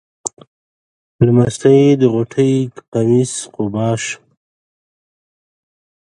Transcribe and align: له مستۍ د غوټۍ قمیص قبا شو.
له 1.25 1.31
مستۍ 1.37 1.81
د 2.01 2.03
غوټۍ 2.13 2.53
قمیص 2.93 3.33
قبا 3.53 3.87
شو. 4.03 4.19